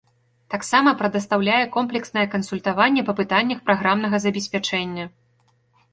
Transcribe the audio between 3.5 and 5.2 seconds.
праграмнага забеспячэння.